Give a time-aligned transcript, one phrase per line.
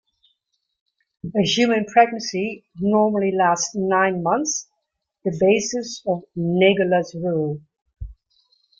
[1.37, 4.67] A human pregnancy normally lasts nine months,
[5.23, 7.61] the basis of Naegele's rule.